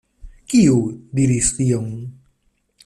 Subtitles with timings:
[0.53, 0.79] Kiu
[1.19, 1.95] diris tion?